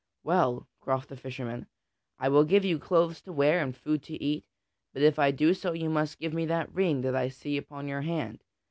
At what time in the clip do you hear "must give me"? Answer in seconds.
5.91-6.47